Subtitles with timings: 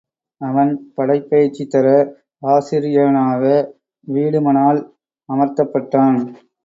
[0.41, 1.87] அவன் படைப் பயிற்சி தர
[2.43, 3.43] ஆசிரியனாக
[4.07, 4.81] வீடுமனால்
[5.29, 6.19] அமர்த்தப் பட்டான்.